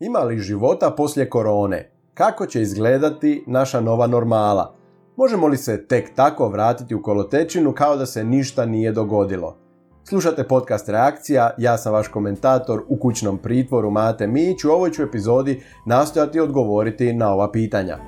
Ima 0.00 0.18
li 0.18 0.38
života 0.38 0.90
poslije 0.90 1.30
korone? 1.30 1.90
Kako 2.14 2.46
će 2.46 2.62
izgledati 2.62 3.44
naša 3.46 3.80
nova 3.80 4.06
normala? 4.06 4.74
Možemo 5.16 5.46
li 5.46 5.56
se 5.56 5.86
tek 5.86 6.14
tako 6.14 6.48
vratiti 6.48 6.94
u 6.94 7.02
kolotečinu 7.02 7.72
kao 7.72 7.96
da 7.96 8.06
se 8.06 8.24
ništa 8.24 8.66
nije 8.66 8.92
dogodilo? 8.92 9.56
Slušate 10.04 10.48
podcast 10.48 10.88
Reakcija, 10.88 11.50
ja 11.58 11.78
sam 11.78 11.92
vaš 11.92 12.08
komentator 12.08 12.82
u 12.88 12.96
kućnom 12.96 13.38
pritvoru 13.38 13.90
Mate 13.90 14.26
Mić. 14.26 14.64
U 14.64 14.70
ovoj 14.70 14.90
ću 14.90 15.02
epizodi 15.02 15.62
nastojati 15.86 16.40
odgovoriti 16.40 17.12
na 17.12 17.32
ova 17.32 17.52
pitanja. 17.52 17.98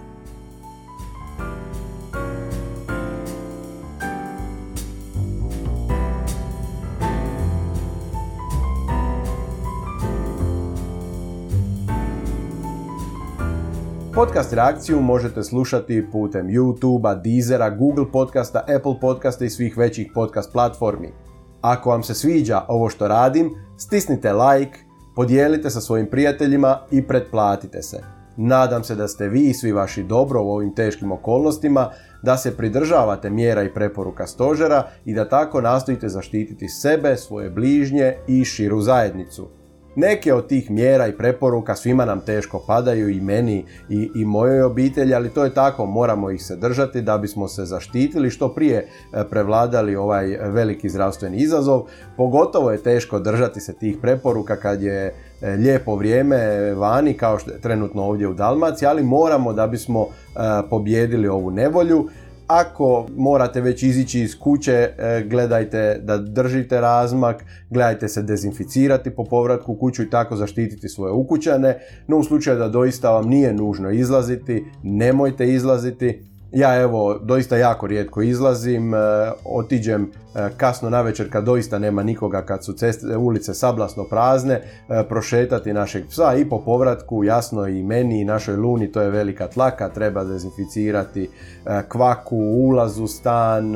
Podcast 14.26 14.52
reakciju 14.52 15.00
možete 15.00 15.42
slušati 15.42 16.06
putem 16.12 16.46
YouTube-a, 16.46 17.14
Deezera, 17.14 17.70
Google 17.70 18.04
podcasta, 18.12 18.64
Apple 18.76 19.00
podcasta 19.00 19.44
i 19.44 19.50
svih 19.50 19.76
većih 19.78 20.10
podcast 20.14 20.52
platformi. 20.52 21.12
Ako 21.60 21.90
vam 21.90 22.02
se 22.02 22.14
sviđa 22.14 22.62
ovo 22.68 22.88
što 22.88 23.08
radim, 23.08 23.50
stisnite 23.76 24.32
like, 24.32 24.78
podijelite 25.16 25.70
sa 25.70 25.80
svojim 25.80 26.06
prijateljima 26.10 26.78
i 26.90 27.02
pretplatite 27.02 27.82
se. 27.82 28.02
Nadam 28.36 28.84
se 28.84 28.94
da 28.94 29.08
ste 29.08 29.28
vi 29.28 29.48
i 29.48 29.54
svi 29.54 29.72
vaši 29.72 30.02
dobro 30.02 30.42
u 30.42 30.50
ovim 30.50 30.74
teškim 30.74 31.12
okolnostima, 31.12 31.90
da 32.22 32.36
se 32.36 32.56
pridržavate 32.56 33.30
mjera 33.30 33.62
i 33.62 33.74
preporuka 33.74 34.26
stožera 34.26 34.88
i 35.04 35.14
da 35.14 35.28
tako 35.28 35.60
nastojite 35.60 36.08
zaštititi 36.08 36.68
sebe, 36.68 37.16
svoje 37.16 37.50
bližnje 37.50 38.14
i 38.26 38.44
širu 38.44 38.80
zajednicu. 38.80 39.48
Neke 39.98 40.34
od 40.34 40.46
tih 40.46 40.70
mjera 40.70 41.06
i 41.06 41.12
preporuka 41.12 41.74
svima 41.76 42.04
nam 42.04 42.20
teško 42.20 42.64
padaju 42.66 43.08
i 43.08 43.20
meni 43.20 43.64
i, 43.88 44.10
i 44.14 44.24
mojoj 44.24 44.62
obitelji, 44.62 45.14
ali 45.14 45.28
to 45.28 45.44
je 45.44 45.54
tako, 45.54 45.86
moramo 45.86 46.30
ih 46.30 46.44
se 46.44 46.56
držati 46.56 47.02
da 47.02 47.18
bismo 47.18 47.48
se 47.48 47.64
zaštitili 47.64 48.30
što 48.30 48.48
prije 48.48 48.76
e, 48.78 49.24
prevladali 49.30 49.96
ovaj 49.96 50.26
veliki 50.26 50.88
zdravstveni 50.88 51.36
izazov. 51.36 51.82
Pogotovo 52.16 52.70
je 52.70 52.82
teško 52.82 53.18
držati 53.18 53.60
se 53.60 53.74
tih 53.74 53.96
preporuka 54.02 54.56
kad 54.56 54.82
je 54.82 55.14
e, 55.40 55.50
lijepo 55.50 55.96
vrijeme 55.96 56.72
vani 56.74 57.14
kao 57.14 57.38
što 57.38 57.50
je 57.50 57.60
trenutno 57.60 58.02
ovdje 58.02 58.28
u 58.28 58.34
Dalmaciji, 58.34 58.86
ali 58.86 59.02
moramo 59.02 59.52
da 59.52 59.66
bismo 59.66 60.06
e, 60.06 60.38
pobjedili 60.70 61.28
ovu 61.28 61.50
nevolju. 61.50 62.08
Ako 62.46 63.06
morate 63.16 63.60
već 63.60 63.82
izići 63.82 64.20
iz 64.20 64.38
kuće, 64.38 64.72
e, 64.72 65.24
gledajte 65.30 66.00
da 66.02 66.18
držite 66.18 66.80
razmak, 66.80 67.44
gledajte 67.70 68.08
se 68.08 68.22
dezinficirati 68.22 69.10
po 69.10 69.24
povratku 69.24 69.72
u 69.72 69.76
kuću 69.76 70.02
i 70.02 70.10
tako 70.10 70.36
zaštititi 70.36 70.88
svoje 70.88 71.12
ukućane, 71.12 71.78
no 72.06 72.16
u 72.16 72.24
slučaju 72.24 72.58
da 72.58 72.68
doista 72.68 73.10
vam 73.10 73.28
nije 73.28 73.52
nužno 73.52 73.90
izlaziti, 73.90 74.64
nemojte 74.82 75.48
izlaziti, 75.52 76.22
ja 76.56 76.80
evo 76.80 77.18
doista 77.22 77.56
jako 77.56 77.86
rijetko 77.86 78.22
izlazim, 78.22 78.94
e, 78.94 78.98
otiđem 79.44 80.02
e, 80.34 80.48
kasno 80.56 80.90
na 80.90 81.00
večer 81.00 81.32
kad 81.32 81.44
doista 81.44 81.78
nema 81.78 82.02
nikoga, 82.02 82.42
kad 82.42 82.64
su 82.64 82.72
ceste, 82.72 83.16
ulice 83.16 83.54
sablasno 83.54 84.04
prazne, 84.04 84.54
e, 84.54 85.02
prošetati 85.08 85.72
našeg 85.72 86.06
psa 86.08 86.34
i 86.34 86.44
po 86.44 86.60
povratku, 86.60 87.24
jasno 87.24 87.66
i 87.66 87.82
meni 87.82 88.20
i 88.20 88.24
našoj 88.24 88.56
luni, 88.56 88.92
to 88.92 89.00
je 89.00 89.10
velika 89.10 89.48
tlaka, 89.48 89.88
treba 89.88 90.24
dezinficirati 90.24 91.30
kvaku, 91.88 92.36
ulaz 92.36 92.98
u 92.98 93.06
stan, 93.06 93.74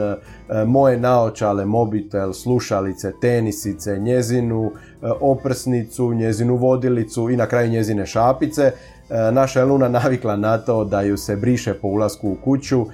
moje 0.67 0.98
naočale, 0.98 1.65
mobitel, 1.65 2.33
slušalice, 2.33 3.12
tenisice, 3.20 3.98
njezinu 3.98 4.72
oprsnicu, 5.20 6.15
njezinu 6.15 6.56
vodilicu 6.56 7.31
i 7.31 7.37
na 7.37 7.47
kraju 7.47 7.70
njezine 7.70 8.06
šapice 8.06 8.72
naša 9.33 9.61
je 9.61 9.66
Luna 9.66 9.89
navikla 9.89 10.36
na 10.36 10.58
to 10.58 10.84
da 10.84 11.00
ju 11.00 11.16
se 11.16 11.36
briše 11.36 11.75
po 11.75 11.89
ulasku 11.89 12.30
u 12.30 12.36
kuću, 12.44 12.80
e, 12.80 12.86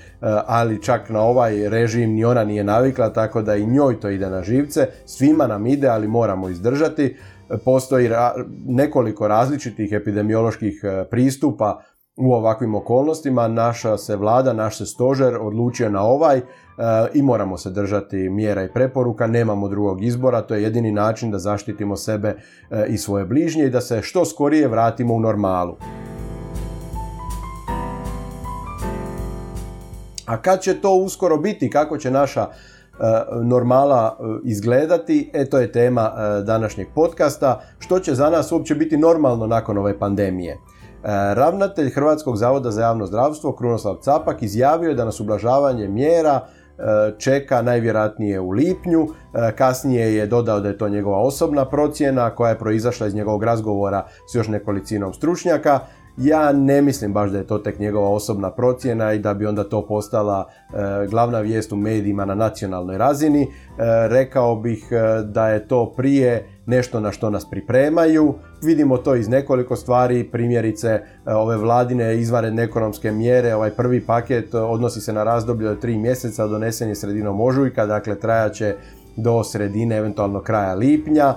ali 0.47 0.83
čak 0.83 1.11
na 1.11 1.21
ovaj 1.21 1.69
režim 1.69 2.11
ni 2.11 2.25
ona 2.25 2.45
nije 2.45 2.65
navikla, 2.65 3.13
tako 3.13 3.43
da 3.43 3.57
i 3.57 3.67
njoj 3.67 4.01
to 4.01 4.09
ide 4.09 4.31
na 4.31 4.43
živce. 4.43 4.89
Svima 5.07 5.47
nam 5.47 5.67
ide, 5.67 5.89
ali 5.89 6.09
moramo 6.09 6.49
izdržati. 6.49 7.17
Postoji 7.65 8.11
nekoliko 8.67 9.29
različitih 9.29 9.93
epidemioloških 9.93 10.81
e, 10.83 11.05
pristupa 11.11 11.83
u 12.17 12.33
ovakvim 12.33 12.75
okolnostima. 12.75 13.49
Naša 13.49 13.99
se 13.99 14.17
vlada, 14.17 14.53
naš 14.53 14.79
se 14.79 14.87
stožer 14.87 15.37
odlučio 15.37 15.91
na 15.91 16.03
ovaj 16.03 16.41
i 17.15 17.23
moramo 17.23 17.59
se 17.59 17.71
držati 17.71 18.29
mjera 18.29 18.65
i 18.65 18.73
preporuka, 18.73 19.27
nemamo 19.27 19.69
drugog 19.69 20.05
izbora, 20.05 20.43
to 20.43 20.55
je 20.55 20.63
jedini 20.63 20.93
način 20.93 21.31
da 21.31 21.39
zaštitimo 21.39 21.97
sebe 21.97 22.37
i 22.89 22.99
svoje 22.99 23.25
bližnje 23.25 23.65
i 23.65 23.71
da 23.71 23.81
se 23.81 24.03
što 24.03 24.25
skorije 24.25 24.69
vratimo 24.69 25.15
u 25.15 25.21
normalu. 25.21 25.77
A 30.27 30.43
kad 30.43 30.61
će 30.61 30.81
to 30.81 30.95
uskoro 30.95 31.37
biti, 31.37 31.71
kako 31.71 31.99
će 31.99 32.11
naša 32.11 32.41
e, 32.43 32.49
normala 33.43 34.19
e, 34.19 34.25
izgledati, 34.45 35.31
e 35.35 35.45
to 35.45 35.59
je 35.59 35.73
tema 35.73 36.13
e, 36.17 36.43
današnjeg 36.43 36.89
podcasta, 36.95 37.61
što 37.79 37.99
će 37.99 38.15
za 38.15 38.31
nas 38.31 38.53
uopće 38.53 38.75
biti 38.75 38.97
normalno 38.97 39.47
nakon 39.47 39.79
ove 39.79 39.99
pandemije. 39.99 40.59
Ravnatelj 41.09 41.91
Hrvatskog 41.91 42.37
zavoda 42.37 42.71
za 42.71 42.83
javno 42.83 43.07
zdravstvo 43.07 43.53
Krunoslav 43.53 43.95
Capak 43.95 44.43
izjavio 44.43 44.89
je 44.89 44.95
da 44.95 45.05
nas 45.05 45.21
ublažavanje 45.21 45.89
mjera 45.89 46.41
čeka 47.19 47.63
najvjerojatnije 47.63 48.41
u 48.41 48.51
lipnju. 48.51 49.09
Kasnije 49.57 50.15
je 50.15 50.27
dodao 50.27 50.61
da 50.61 50.69
je 50.69 50.79
to 50.79 50.89
njegova 50.89 51.19
osobna 51.19 51.65
procjena 51.65 52.31
koja 52.31 52.51
je 52.51 52.59
proizašla 52.59 53.07
iz 53.07 53.15
njegovog 53.15 53.45
razgovora 53.45 54.07
s 54.33 54.35
još 54.35 54.49
nekolicinom 54.49 55.13
stručnjaka. 55.15 55.81
Ja 56.17 56.53
ne 56.53 56.83
mislim 56.83 57.13
baš 57.13 57.31
da 57.31 57.39
je 57.39 57.47
to 57.47 57.59
tek 57.59 57.79
njegova 57.79 58.11
osobna 58.11 58.51
procjena 58.51 59.13
i 59.13 59.19
da 59.19 59.35
bi 59.35 59.47
onda 59.47 59.65
to 59.65 59.87
postala 59.87 60.49
e, 60.49 61.07
glavna 61.07 61.41
vijest 61.41 61.73
u 61.73 61.77
medijima 61.77 62.25
na 62.25 62.35
nacionalnoj 62.35 62.99
razini. 62.99 63.43
E, 63.43 63.49
rekao 64.09 64.57
bih 64.57 64.89
e, 64.91 65.23
da 65.23 65.49
je 65.49 65.69
to 65.69 65.93
prije 65.97 66.47
nešto 66.67 67.01
na 67.01 67.13
što 67.13 67.31
nas 67.31 67.51
pripremaju. 67.51 68.35
Vidimo 68.63 68.97
to 68.97 69.15
iz 69.15 69.29
nekoliko 69.29 69.77
stvari, 69.77 70.25
primjerice 70.25 71.01
ove 71.27 71.57
vladine 71.57 72.17
izvanredne 72.17 72.63
ekonomske 72.63 73.13
mjere, 73.13 73.55
ovaj 73.55 73.71
prvi 73.71 74.01
paket 74.01 74.55
odnosi 74.55 75.01
se 75.01 75.13
na 75.13 75.25
razdoblje 75.25 75.71
od 75.71 75.81
tri 75.81 75.99
mjeseca, 75.99 76.47
donesen 76.47 76.89
je 76.89 76.95
sredinom 76.95 77.41
ožujka, 77.41 77.87
dakle 77.87 78.15
trajaće 78.15 78.75
do 79.17 79.45
sredine, 79.45 79.97
eventualno 79.97 80.41
kraja 80.41 80.75
lipnja. 80.75 81.35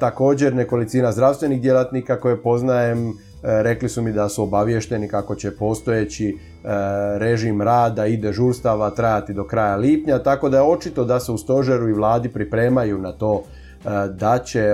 također 0.00 0.54
nekolicina 0.54 1.12
zdravstvenih 1.12 1.60
djelatnika 1.60 2.20
koje 2.20 2.42
poznajem 2.42 3.14
rekli 3.44 3.88
su 3.88 4.02
mi 4.02 4.12
da 4.12 4.28
su 4.28 4.42
obavješteni 4.42 5.08
kako 5.08 5.34
će 5.34 5.56
postojeći 5.56 6.28
e, 6.28 6.36
režim 7.18 7.62
rada 7.62 8.06
i 8.06 8.16
dežurstava 8.16 8.90
trajati 8.90 9.34
do 9.34 9.44
kraja 9.44 9.76
lipnja, 9.76 10.18
tako 10.18 10.48
da 10.48 10.56
je 10.56 10.62
očito 10.62 11.04
da 11.04 11.20
se 11.20 11.32
u 11.32 11.38
stožeru 11.38 11.88
i 11.88 11.92
vladi 11.92 12.28
pripremaju 12.28 12.98
na 12.98 13.12
to 13.12 13.42
e, 13.42 13.88
da 14.08 14.38
će 14.38 14.72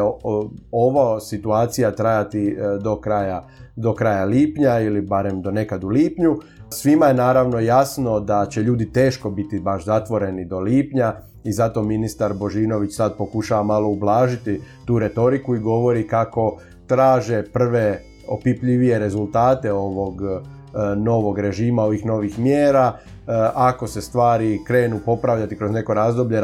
ova 0.73 1.21
situacija 1.21 1.91
trajati 1.91 2.57
do 2.83 3.01
kraja, 3.01 3.47
do 3.77 3.95
kraja 3.95 4.25
lipnja 4.25 4.81
ili 4.81 5.01
barem 5.01 5.43
do 5.43 5.51
nekad 5.51 5.85
u 5.85 5.89
lipnju. 5.89 6.37
Svima 6.69 7.07
je 7.07 7.15
naravno 7.15 7.59
jasno 7.59 8.21
da 8.21 8.47
će 8.47 8.63
ljudi 8.63 8.93
teško 8.93 9.31
biti 9.31 9.61
baš 9.61 9.85
zatvoreni 9.85 10.45
do 10.45 10.61
lipnja 10.61 11.15
i 11.45 11.53
zato 11.53 11.83
ministar 11.83 12.35
Božinović 12.35 12.97
sad 12.97 13.17
pokušava 13.17 13.63
malo 13.63 13.89
ublažiti 13.89 14.61
tu 14.85 14.99
retoriku 14.99 15.57
i 15.57 15.61
govori 15.61 16.09
kako 16.09 16.59
traže 16.87 17.45
prve 17.53 18.10
opipljivije 18.31 18.99
rezultate 18.99 19.73
ovog 19.73 20.23
e, 20.23 20.97
novog 20.97 21.39
režima, 21.39 21.83
ovih 21.83 22.07
novih 22.07 22.39
mjera. 22.39 22.93
E, 22.97 23.33
ako 23.55 23.87
se 23.87 24.01
stvari 24.01 24.59
krenu 24.67 25.01
popravljati 25.05 25.57
kroz 25.57 25.71
neko 25.71 25.95
razdoblje, 25.95 26.41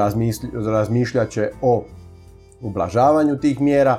razmišljat 0.66 1.28
će 1.28 1.50
o 1.62 1.84
ublažavanju 2.60 3.36
tih 3.36 3.60
mjera, 3.60 3.92
e, 3.92 3.98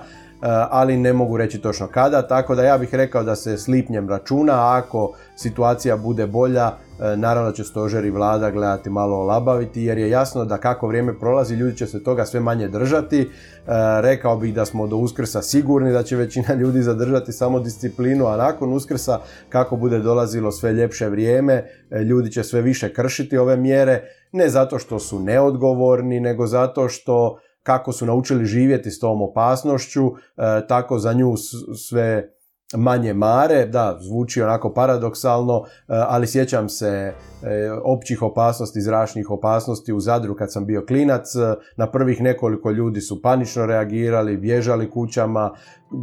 ali 0.70 0.98
ne 0.98 1.14
mogu 1.14 1.38
reći 1.38 1.62
točno 1.62 1.88
kada, 1.88 2.28
tako 2.28 2.56
da 2.56 2.64
ja 2.64 2.78
bih 2.78 2.96
rekao 2.96 3.24
da 3.24 3.36
se 3.36 3.58
s 3.58 3.68
lipnjem 3.68 4.10
računa, 4.10 4.78
ako 4.78 5.14
situacija 5.36 5.98
bude 5.98 6.28
bolja, 6.28 6.72
E, 7.00 7.18
naravno 7.18 7.52
će 7.52 7.64
stožer 7.64 8.06
i 8.06 8.10
vlada 8.10 8.52
gledati 8.52 8.90
malo 8.90 9.18
olabaviti 9.18 9.84
jer 9.84 9.98
je 9.98 10.10
jasno 10.10 10.46
da 10.46 10.58
kako 10.58 10.88
vrijeme 10.88 11.20
prolazi 11.20 11.56
ljudi 11.56 11.78
će 11.78 11.88
se 11.88 12.04
toga 12.04 12.26
sve 12.26 12.40
manje 12.40 12.68
držati. 12.68 13.22
E, 13.22 13.28
rekao 14.02 14.38
bih 14.38 14.54
da 14.54 14.66
smo 14.66 14.88
do 14.88 14.98
uskrsa 14.98 15.42
sigurni 15.42 15.92
da 15.92 16.04
će 16.04 16.16
većina 16.16 16.54
ljudi 16.62 16.82
zadržati 16.82 17.32
samo 17.32 17.60
disciplinu, 17.60 18.28
a 18.28 18.38
nakon 18.38 18.74
uskrsa 18.74 19.20
kako 19.50 19.76
bude 19.76 20.00
dolazilo 20.00 20.52
sve 20.52 20.74
ljepše 20.74 21.10
vrijeme, 21.10 21.54
e, 21.92 22.00
ljudi 22.00 22.32
će 22.32 22.44
sve 22.44 22.62
više 22.62 22.94
kršiti 22.94 23.38
ove 23.38 23.58
mjere, 23.58 24.02
ne 24.32 24.50
zato 24.50 24.80
što 24.80 25.00
su 25.00 25.20
neodgovorni, 25.20 26.20
nego 26.20 26.48
zato 26.48 26.90
što 26.90 27.40
kako 27.64 27.92
su 27.92 28.06
naučili 28.06 28.46
živjeti 28.46 28.92
s 28.92 29.00
tom 29.00 29.22
opasnošću, 29.22 30.12
tako 30.68 31.00
za 31.00 31.14
nju 31.14 31.34
sve 31.88 32.37
manje 32.76 33.14
mare, 33.14 33.66
da, 33.66 33.98
zvuči 34.02 34.42
onako 34.42 34.74
paradoksalno, 34.74 35.64
e, 35.66 35.70
ali 35.88 36.28
sjećam 36.28 36.70
se 36.70 37.14
općih 37.84 38.22
opasnosti, 38.22 38.82
zračnih 38.82 39.30
opasnosti 39.30 39.94
u 39.94 40.00
Zadru 40.00 40.36
kad 40.36 40.54
sam 40.54 40.66
bio 40.66 40.86
klinac. 40.86 41.26
Na 41.76 41.92
prvih 41.92 42.22
nekoliko 42.22 42.72
ljudi 42.72 43.02
su 43.02 43.22
panično 43.22 43.66
reagirali, 43.66 44.38
bježali 44.38 44.92
kućama, 44.92 45.52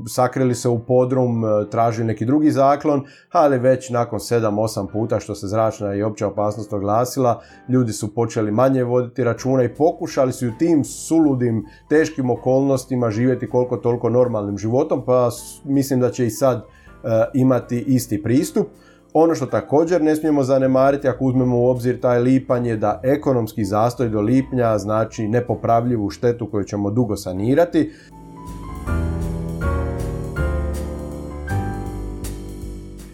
sakrili 0.08 0.54
se 0.54 0.68
u 0.68 0.78
podrum, 0.78 1.44
e, 1.44 1.70
tražili 1.70 2.06
neki 2.06 2.24
drugi 2.24 2.50
zaklon, 2.50 3.04
ali 3.30 3.58
već 3.58 3.90
nakon 3.90 4.18
7-8 4.18 4.86
puta 4.92 5.20
što 5.20 5.34
se 5.34 5.46
zračna 5.46 5.94
i 5.94 6.02
opća 6.02 6.28
opasnost 6.28 6.72
oglasila, 6.72 7.40
ljudi 7.68 7.92
su 7.92 8.14
počeli 8.14 8.50
manje 8.50 8.84
voditi 8.84 9.24
računa 9.24 9.64
i 9.64 9.74
pokušali 9.74 10.32
su 10.32 10.48
u 10.48 10.58
tim 10.58 10.84
suludim, 10.84 11.66
teškim 11.88 12.30
okolnostima 12.30 13.10
živjeti 13.10 13.50
koliko 13.50 13.76
toliko 13.76 14.10
normalnim 14.10 14.58
životom, 14.58 15.02
pa 15.06 15.30
mislim 15.64 16.00
da 16.00 16.10
će 16.10 16.26
i 16.26 16.30
sad 16.30 16.58
e, 16.58 16.64
imati 17.34 17.84
isti 17.86 18.22
pristup. 18.22 18.66
Ono 19.16 19.34
što 19.34 19.46
također 19.46 20.02
ne 20.02 20.16
smijemo 20.16 20.42
zanemariti 20.42 21.08
ako 21.08 21.24
uzmemo 21.24 21.60
u 21.60 21.68
obzir 21.68 22.00
taj 22.00 22.18
lipanj 22.18 22.66
je 22.66 22.76
da 22.76 23.00
ekonomski 23.02 23.64
zastoj 23.64 24.08
do 24.08 24.20
lipnja 24.20 24.78
znači 24.78 25.28
nepopravljivu 25.28 26.10
štetu 26.10 26.50
koju 26.50 26.64
ćemo 26.64 26.90
dugo 26.90 27.16
sanirati. 27.16 27.90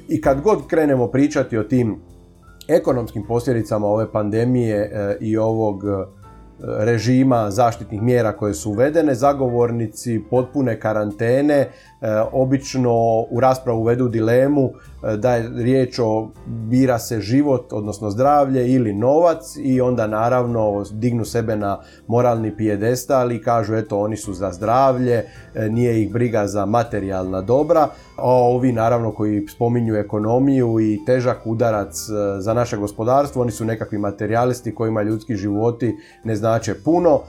I 0.09 0.21
kad 0.21 0.41
god 0.41 0.67
krenemo 0.67 1.07
pričati 1.07 1.59
o 1.59 1.63
tim 1.63 2.01
ekonomskim 2.69 3.25
posljedicama 3.29 3.87
ove 3.87 4.13
pandemije 4.13 4.77
e, 4.77 5.17
i 5.21 5.37
ovog 5.37 5.83
režima 6.63 7.51
zaštitnih 7.51 8.03
mjera 8.03 8.33
koje 8.33 8.55
su 8.55 8.71
uvedene, 8.71 9.15
zagovornici 9.15 10.21
potpune 10.31 10.81
karantene 10.81 11.69
E, 12.01 12.21
obično 12.33 12.93
u 13.31 13.41
raspravu 13.41 13.81
uvedu 13.81 14.09
dilemu 14.09 14.71
e, 15.03 15.17
da 15.17 15.35
je 15.35 15.51
riječ 15.57 15.99
o 15.99 16.29
bira 16.47 16.99
se 16.99 17.21
život, 17.21 17.73
odnosno 17.73 18.11
zdravlje 18.11 18.73
ili 18.73 18.95
novac 18.95 19.57
i 19.63 19.81
onda 19.81 20.07
naravno 20.07 20.85
dignu 20.93 21.25
sebe 21.25 21.57
na 21.57 21.81
moralni 22.07 22.57
pijedestal 22.57 23.33
i 23.33 23.43
kažu 23.43 23.75
eto 23.75 24.01
oni 24.01 24.17
su 24.17 24.33
za 24.33 24.53
zdravlje, 24.53 25.25
e, 25.55 25.69
nije 25.69 26.03
ih 26.03 26.13
briga 26.13 26.47
za 26.47 26.67
materijalna 26.67 27.41
dobra, 27.41 27.89
a 28.17 28.33
ovi 28.33 28.73
naravno 28.73 29.13
koji 29.13 29.47
spominju 29.49 29.97
ekonomiju 29.97 30.81
i 30.81 31.05
težak 31.07 31.47
udarac 31.47 31.95
za 32.39 32.55
naše 32.55 32.77
gospodarstvo, 32.77 33.43
oni 33.43 33.51
su 33.51 33.65
nekakvi 33.65 33.99
materijalisti 33.99 34.75
kojima 34.75 35.03
ljudski 35.03 35.37
životi 35.37 35.97
ne 36.25 36.37
znače 36.51 36.75
puno. 36.85 37.21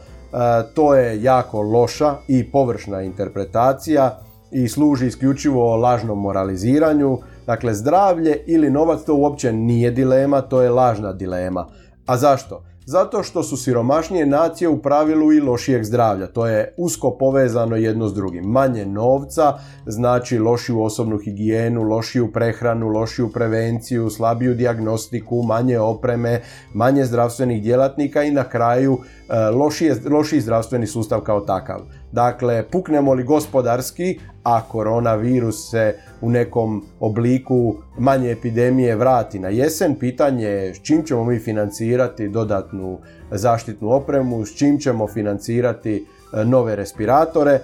To 0.74 0.96
je 0.96 1.24
jako 1.24 1.62
loša 1.62 2.16
i 2.28 2.52
površna 2.52 3.02
interpretacija 3.02 4.20
i 4.52 4.68
služi 4.68 5.08
isključivo 5.08 5.76
lažnom 5.76 6.20
moraliziranju. 6.20 7.18
Dakle, 7.46 7.74
zdravlje 7.74 8.44
ili 8.48 8.70
novac 8.70 9.04
to 9.06 9.16
uopće 9.16 9.54
nije 9.54 9.92
dilema, 9.92 10.42
to 10.42 10.62
je 10.62 10.70
lažna 10.70 11.14
dilema. 11.14 11.68
A 12.06 12.18
zašto? 12.18 12.64
Zato 12.86 13.24
što 13.24 13.44
su 13.44 13.58
siromašnije 13.58 14.26
nacije 14.26 14.70
u 14.70 14.82
pravilu 14.82 15.34
i 15.34 15.40
lošijeg 15.40 15.84
zdravlja. 15.84 16.28
To 16.28 16.48
je 16.48 16.74
usko 16.78 17.18
povezano 17.18 17.76
jedno 17.76 18.08
s 18.08 18.14
drugim. 18.14 18.44
Manje 18.46 18.86
novca 18.86 19.54
znači 19.86 20.40
lošiju 20.40 20.82
osobnu 20.82 21.18
higijenu, 21.18 21.84
lošiju 21.84 22.32
prehranu, 22.32 22.88
lošiju 22.88 23.32
prevenciju, 23.32 24.10
slabiju 24.10 24.56
dijagnostiku, 24.56 25.44
manje 25.44 25.80
opreme, 25.80 26.42
manje 26.74 27.06
zdravstvenih 27.06 27.64
djelatnika 27.64 28.24
i 28.24 28.32
na 28.32 28.44
kraju 28.44 28.98
e, 29.30 29.50
lošiji, 29.50 29.92
lošiji 30.10 30.42
zdravstveni 30.42 30.88
sustav 30.88 31.22
kao 31.22 31.42
takav. 31.42 31.80
Dakle, 32.12 32.64
puknemo 32.72 33.14
li 33.14 33.24
gospodarski, 33.24 34.20
a 34.44 34.62
koronavirus 34.62 35.70
se 35.72 35.96
u 36.22 36.30
nekom 36.30 36.84
obliku 37.00 37.76
manje 37.98 38.32
epidemije 38.32 38.96
vrati 38.96 39.40
na 39.40 39.50
jesen, 39.50 39.96
pitanje 39.96 40.46
je 40.46 40.74
s 40.74 40.82
čim 40.82 41.04
ćemo 41.04 41.24
mi 41.24 41.40
financirati 41.40 42.30
dodatnu 42.30 42.98
zaštitnu 43.32 43.92
opremu, 43.92 44.46
s 44.46 44.58
čim 44.58 44.80
ćemo 44.80 45.08
financirati 45.08 46.06
e, 46.34 46.46
nove 46.46 46.76
respiratore. 46.76 47.60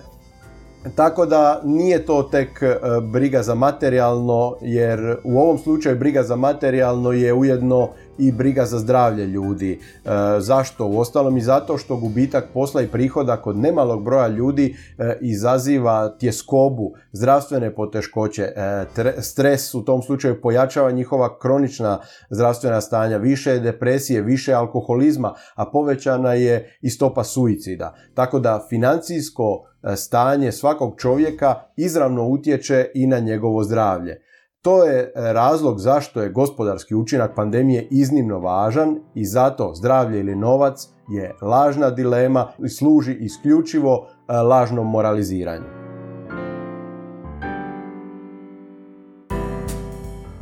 Tako 0.95 1.25
da 1.25 1.61
nije 1.63 2.05
to 2.05 2.23
tek 2.23 2.61
e, 2.61 2.75
briga 3.11 3.43
za 3.43 3.55
materijalno, 3.55 4.55
jer 4.61 5.17
u 5.23 5.39
ovom 5.39 5.57
slučaju 5.57 5.99
briga 5.99 6.23
za 6.23 6.35
materijalno 6.35 7.11
je 7.11 7.33
ujedno 7.33 7.89
i 8.17 8.31
briga 8.31 8.65
za 8.65 8.79
zdravlje 8.79 9.25
ljudi. 9.25 9.79
E, 10.05 10.09
zašto? 10.39 10.87
Uostalom 10.87 11.37
i 11.37 11.41
zato 11.41 11.77
što 11.77 11.97
gubitak 11.97 12.45
posla 12.53 12.81
i 12.81 12.87
prihoda 12.87 13.37
kod 13.37 13.57
nemalog 13.57 14.03
broja 14.03 14.27
ljudi 14.27 14.75
e, 14.97 15.17
izaziva 15.21 16.17
tjeskobu, 16.19 16.93
zdravstvene 17.11 17.75
poteškoće, 17.75 18.43
e, 18.43 18.85
stres 19.21 19.73
u 19.73 19.85
tom 19.85 20.01
slučaju 20.01 20.41
pojačava 20.41 20.91
njihova 20.91 21.39
kronična 21.39 21.99
zdravstvena 22.29 22.81
stanja, 22.81 23.17
više 23.17 23.51
je 23.51 23.59
depresije, 23.59 24.21
više 24.21 24.53
alkoholizma, 24.53 25.33
a 25.55 25.65
povećana 25.71 26.33
je 26.33 26.77
i 26.81 26.89
stopa 26.89 27.23
suicida. 27.23 27.95
Tako 28.13 28.39
da 28.39 28.65
financijsko 28.69 29.63
stanje 29.95 30.51
svakog 30.51 30.93
čovjeka 30.97 31.55
izravno 31.75 32.27
utječe 32.27 32.85
i 32.93 33.07
na 33.07 33.19
njegovo 33.19 33.63
zdravlje. 33.63 34.21
To 34.61 34.83
je 34.83 34.99
e, 34.99 35.11
razlog 35.33 35.79
zašto 35.79 36.21
je 36.21 36.29
gospodarski 36.29 36.95
učinak 36.95 37.35
pandemije 37.35 37.87
iznimno 37.91 38.39
važan 38.39 38.99
i 39.13 39.25
zato 39.25 39.73
zdravlje 39.75 40.19
ili 40.19 40.35
novac 40.35 40.87
je 41.09 41.35
lažna 41.41 41.89
dilema 41.89 42.47
i 42.65 42.69
služi 42.69 43.13
isključivo 43.13 44.07
e, 44.07 44.33
lažnom 44.33 44.91
moraliziranju. 44.91 45.87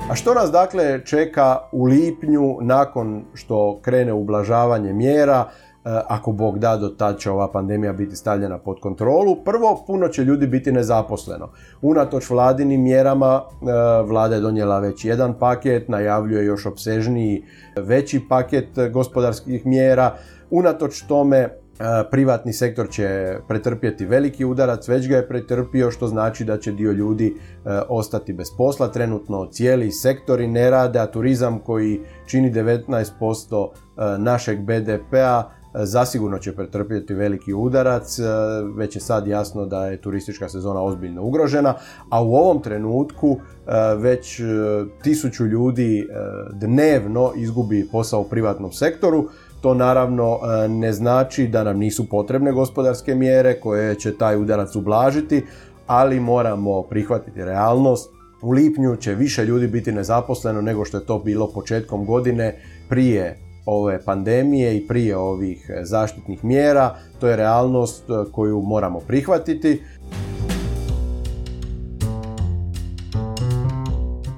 A 0.09 0.15
što 0.15 0.33
nas 0.33 0.51
dakle 0.51 1.05
čeka 1.05 1.57
u 1.71 1.85
lipnju 1.85 2.57
nakon 2.61 3.25
što 3.33 3.79
krene 3.81 4.13
ublažavanje 4.13 4.93
mjera? 4.93 5.49
E, 5.85 6.01
ako 6.07 6.31
Bog 6.31 6.59
da, 6.59 6.77
do 6.77 6.89
tad 6.89 7.17
će 7.17 7.31
ova 7.31 7.51
pandemija 7.51 7.93
biti 7.93 8.15
stavljena 8.15 8.57
pod 8.57 8.79
kontrolu. 8.79 9.43
Prvo, 9.43 9.83
puno 9.87 10.07
će 10.07 10.23
ljudi 10.23 10.47
biti 10.47 10.71
nezaposleno. 10.71 11.49
Unatoč 11.81 12.29
vladinim 12.29 12.81
mjerama, 12.83 13.41
e, 13.41 13.65
vlada 14.03 14.35
je 14.35 14.41
donijela 14.41 14.79
već 14.79 15.05
jedan 15.05 15.33
paket, 15.39 15.89
najavljuje 15.89 16.45
još 16.45 16.65
obsežniji 16.65 17.43
veći 17.75 18.21
paket 18.29 18.67
gospodarskih 18.93 19.65
mjera. 19.65 20.15
Unatoč 20.49 21.01
tome, 21.01 21.37
e, 21.37 21.49
privatni 22.11 22.53
sektor 22.53 22.89
će 22.89 23.37
pretrpjeti 23.47 24.05
veliki 24.05 24.45
udarac, 24.45 24.87
već 24.87 25.09
ga 25.09 25.15
je 25.15 25.27
pretrpio, 25.27 25.91
što 25.91 26.07
znači 26.07 26.45
da 26.45 26.57
će 26.57 26.71
dio 26.71 26.91
ljudi 26.91 27.35
ostati 27.89 28.33
bez 28.33 28.47
posla. 28.57 28.87
Trenutno 28.87 29.45
cijeli 29.51 29.91
sektori 29.91 30.47
ne 30.47 30.69
rade, 30.69 30.99
a 30.99 31.11
turizam 31.11 31.59
koji 31.59 32.01
čini 32.27 32.53
19% 32.53 33.69
našeg 34.17 34.59
BDP-a 34.59 35.43
zasigurno 35.83 36.37
će 36.39 36.55
pretrpjeti 36.55 37.13
veliki 37.13 37.53
udarac, 37.53 38.19
e, 38.19 38.23
već 38.75 38.95
je 38.95 39.01
sad 39.01 39.27
jasno 39.27 39.65
da 39.65 39.87
je 39.87 40.01
turistička 40.01 40.49
sezona 40.49 40.81
ozbiljno 40.81 41.23
ugrožena, 41.23 41.73
a 42.09 42.23
u 42.23 42.35
ovom 42.35 42.61
trenutku 42.61 43.37
e, 43.37 43.71
već 43.95 44.39
e, 44.39 44.43
tisuću 45.03 45.45
ljudi 45.45 46.07
dnevno 46.53 47.31
izgubi 47.35 47.87
posao 47.91 48.21
u 48.21 48.29
privatnom 48.29 48.71
sektoru, 48.71 49.25
to 49.61 49.73
naravno 49.73 50.39
ne 50.69 50.93
znači 50.93 51.47
da 51.47 51.63
nam 51.63 51.77
nisu 51.77 52.09
potrebne 52.09 52.51
gospodarske 52.51 53.15
mjere 53.15 53.59
koje 53.59 53.95
će 53.95 54.17
taj 54.17 54.37
udarac 54.37 54.75
ublažiti, 54.75 55.45
ali 55.87 56.19
moramo 56.19 56.81
prihvatiti 56.81 57.45
realnost. 57.45 58.09
U 58.41 58.51
lipnju 58.51 58.95
će 58.95 59.15
više 59.15 59.45
ljudi 59.45 59.67
biti 59.67 59.91
nezaposleno 59.91 60.61
nego 60.61 60.85
što 60.85 60.97
je 60.97 61.05
to 61.05 61.19
bilo 61.19 61.51
početkom 61.51 62.05
godine 62.05 62.55
prije 62.89 63.44
ove 63.65 64.01
pandemije 64.05 64.77
i 64.77 64.87
prije 64.87 65.17
ovih 65.17 65.69
e, 65.69 65.85
zaštitnih 65.85 66.43
mjera. 66.43 66.95
To 67.19 67.27
je 67.27 67.35
realnost 67.35 68.09
e, 68.09 68.31
koju 68.31 68.61
moramo 68.61 68.99
prihvatiti. 68.99 69.81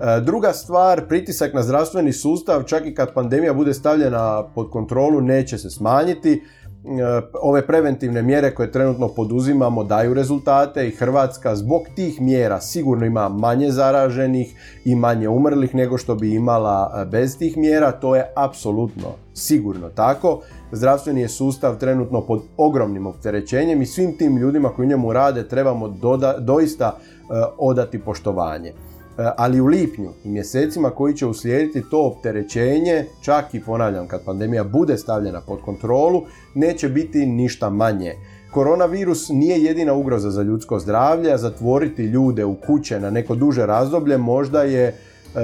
E, 0.01 0.21
druga 0.21 0.53
stvar, 0.53 1.07
pritisak 1.07 1.53
na 1.53 1.63
zdravstveni 1.63 2.13
sustav, 2.13 2.63
čak 2.63 2.85
i 2.85 2.95
kad 2.95 3.13
pandemija 3.13 3.53
bude 3.53 3.73
stavljena 3.73 4.43
pod 4.55 4.69
kontrolu, 4.69 5.21
neće 5.21 5.57
se 5.57 5.69
smanjiti. 5.69 6.43
E, 6.87 7.21
ove 7.41 7.67
preventivne 7.67 8.21
mjere 8.21 8.55
koje 8.55 8.71
trenutno 8.71 9.07
poduzimamo 9.07 9.83
daju 9.83 10.13
rezultate 10.13 10.87
i 10.87 10.91
Hrvatska 10.91 11.55
zbog 11.55 11.81
tih 11.95 12.21
mjera 12.21 12.61
sigurno 12.61 13.05
ima 13.05 13.29
manje 13.29 13.71
zaraženih 13.71 14.79
i 14.85 14.95
manje 14.95 15.29
umrlih 15.29 15.75
nego 15.75 15.97
što 15.97 16.15
bi 16.15 16.33
imala 16.33 17.01
e, 17.01 17.05
bez 17.05 17.37
tih 17.37 17.57
mjera, 17.57 17.91
to 17.91 18.15
je 18.15 18.31
apsolutno 18.35 19.07
sigurno 19.33 19.89
tako. 19.89 20.41
Zdravstveni 20.71 21.21
je 21.21 21.29
sustav 21.29 21.77
trenutno 21.77 22.21
pod 22.21 22.41
ogromnim 22.57 23.07
opterećenjem 23.07 23.81
i 23.81 23.85
svim 23.85 24.17
tim 24.17 24.37
ljudima 24.37 24.69
koji 24.69 24.85
u 24.85 24.89
njemu 24.89 25.13
rade 25.13 25.47
trebamo 25.47 25.95
doista 26.39 26.97
e, 26.97 27.23
odati 27.57 27.99
poštovanje. 27.99 28.73
E, 29.17 29.29
ali 29.37 29.61
u 29.61 29.65
lipnju 29.65 30.09
i 30.23 30.29
mjesecima 30.29 30.89
koji 30.89 31.13
će 31.13 31.25
uslijediti 31.25 31.89
to 31.89 32.05
opterećenje, 32.05 33.05
čak 33.21 33.53
i 33.53 33.61
ponavljam 33.63 34.07
kad 34.07 34.25
pandemija 34.25 34.63
bude 34.63 34.97
stavljena 34.97 35.41
pod 35.41 35.61
kontrolu, 35.61 36.23
neće 36.55 36.89
biti 36.89 37.25
ništa 37.25 37.69
manje. 37.69 38.13
Koronavirus 38.51 39.29
nije 39.29 39.63
jedina 39.63 39.93
ugroza 39.93 40.31
za 40.31 40.41
ljudsko 40.41 40.79
zdravlje, 40.79 41.33
a 41.33 41.37
zatvoriti 41.37 42.03
ljude 42.03 42.45
u 42.45 42.55
kuće 42.55 42.99
na 42.99 43.09
neko 43.09 43.35
duže 43.35 43.65
razdoblje 43.65 44.17
možda 44.17 44.63
je 44.63 44.85
e, 44.85 44.93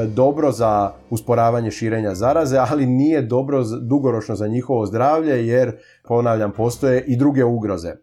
dobro 0.05 0.51
za 0.51 0.91
usporavanje 1.09 1.71
širenja 1.71 2.15
zaraze, 2.15 2.57
ali 2.57 2.85
nije 2.85 3.21
dobro 3.21 3.63
dugoročno 3.81 4.35
za 4.35 4.47
njihovo 4.47 4.85
zdravlje 4.85 5.47
jer, 5.47 5.77
ponavljam, 6.07 6.51
postoje 6.51 7.03
i 7.07 7.17
druge 7.17 7.43
ugroze. 7.43 7.93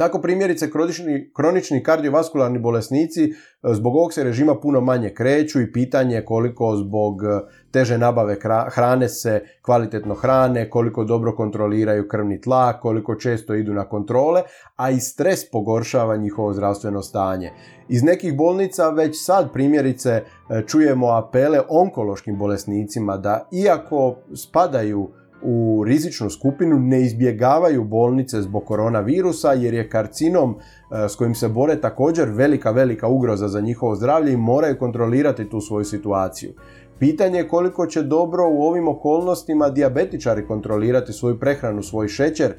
Tako 0.00 0.20
primjerice 0.20 0.70
kronični, 0.70 1.30
kronični 1.36 1.82
kardiovaskularni 1.82 2.58
bolesnici 2.58 3.24
e, 3.24 3.32
zbog 3.62 3.96
ovog 3.96 4.12
se 4.12 4.24
režima 4.24 4.54
puno 4.60 4.80
manje 4.80 5.14
kreću 5.14 5.60
i 5.60 5.72
pitanje 5.72 6.14
je 6.14 6.24
koliko 6.24 6.76
zbog 6.76 7.24
e, 7.24 7.26
teže 7.70 7.98
nabave 7.98 8.36
hrane 8.74 9.08
se 9.08 9.42
kvalitetno 9.62 10.14
hrane, 10.14 10.70
koliko 10.70 11.04
dobro 11.04 11.36
kontroliraju 11.36 12.08
krvni 12.08 12.40
tlak, 12.40 12.80
koliko 12.80 13.14
često 13.14 13.54
idu 13.54 13.74
na 13.74 13.84
kontrole, 13.84 14.42
a 14.76 14.90
i 14.90 15.00
stres 15.00 15.50
pogoršava 15.50 16.16
njihovo 16.16 16.52
zdravstveno 16.52 17.02
stanje. 17.02 17.50
Iz 17.88 18.02
nekih 18.02 18.36
bolnica 18.36 18.90
već 18.90 19.24
sad 19.24 19.52
primjerice 19.52 20.10
e, 20.10 20.22
čujemo 20.66 21.08
apele 21.08 21.60
onkološkim 21.68 22.38
bolesnicima 22.38 23.16
da 23.16 23.48
iako 23.52 24.16
spadaju 24.34 25.10
u 25.42 25.84
rizičnu 25.86 26.30
skupinu 26.30 26.78
ne 26.78 27.02
izbjegavaju 27.02 27.84
bolnice 27.84 28.42
zbog 28.42 28.64
koronavirusa 28.64 29.52
jer 29.52 29.74
je 29.74 29.88
karcinom 29.88 30.54
e, 30.54 31.08
s 31.08 31.16
kojim 31.16 31.34
se 31.34 31.48
bore 31.48 31.80
također 31.80 32.28
velika, 32.28 32.70
velika 32.70 33.08
ugroza 33.08 33.48
za 33.48 33.60
njihovo 33.60 33.96
zdravlje 33.96 34.32
i 34.32 34.36
moraju 34.36 34.78
kontrolirati 34.78 35.48
tu 35.48 35.60
svoju 35.60 35.84
situaciju. 35.84 36.52
Pitanje 36.98 37.38
je 37.38 37.48
koliko 37.48 37.86
će 37.86 38.02
dobro 38.02 38.48
u 38.50 38.62
ovim 38.62 38.88
okolnostima 38.88 39.68
dijabetičari 39.68 40.46
kontrolirati 40.46 41.12
svoju 41.12 41.38
prehranu, 41.38 41.82
svoj 41.82 42.08
šećer, 42.08 42.50
e, 42.50 42.56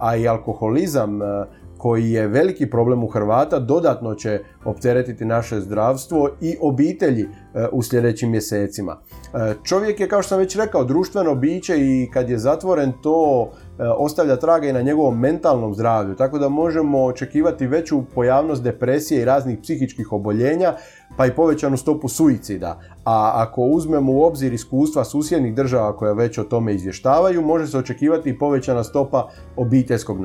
a 0.00 0.16
i 0.16 0.28
alkoholizam 0.28 1.22
e, 1.22 1.24
koji 1.78 2.10
je 2.10 2.26
veliki 2.26 2.70
problem 2.70 3.04
u 3.04 3.06
Hrvata, 3.06 3.58
dodatno 3.58 4.14
će 4.14 4.40
opteretiti 4.64 5.24
naše 5.24 5.60
zdravstvo 5.60 6.30
i 6.40 6.56
obitelji 6.60 7.22
e, 7.22 7.28
u 7.72 7.82
sljedećim 7.82 8.30
mjesecima. 8.30 8.96
E, 9.34 9.54
čovjek 9.64 10.00
je, 10.00 10.08
kao 10.08 10.22
što 10.22 10.28
sam 10.28 10.38
već 10.38 10.56
rekao, 10.56 10.84
društveno 10.84 11.34
biće 11.34 11.74
i 11.78 12.10
kad 12.12 12.30
je 12.30 12.38
zatvoren 12.38 12.92
to 13.02 13.50
e, 13.78 13.82
ostavlja 13.88 14.36
traga 14.36 14.68
i 14.68 14.72
na 14.72 14.82
njegovom 14.82 15.20
mentalnom 15.20 15.74
zdravlju, 15.74 16.14
tako 16.14 16.38
da 16.38 16.48
možemo 16.48 17.04
očekivati 17.04 17.66
veću 17.66 18.02
pojavnost 18.14 18.62
depresije 18.62 19.22
i 19.22 19.24
raznih 19.24 19.58
psihičkih 19.62 20.12
oboljenja, 20.12 20.74
pa 21.16 21.26
i 21.26 21.34
povećanu 21.34 21.76
stopu 21.76 22.08
suicida. 22.08 22.80
A 23.04 23.32
ako 23.34 23.62
uzmemo 23.62 24.12
u 24.12 24.22
obzir 24.22 24.52
iskustva 24.52 25.04
susjednih 25.04 25.54
država 25.54 25.96
koja 25.96 26.12
već 26.12 26.38
o 26.38 26.44
tome 26.44 26.74
izvještavaju, 26.74 27.42
može 27.42 27.66
se 27.66 27.78
očekivati 27.78 28.30
i 28.30 28.38
povećana 28.38 28.84
stopa 28.84 29.28
obiteljskog 29.56 30.20